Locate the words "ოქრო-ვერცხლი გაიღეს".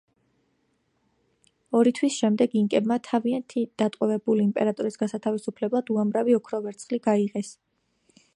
6.41-7.55